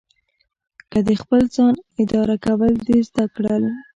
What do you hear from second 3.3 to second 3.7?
کړل.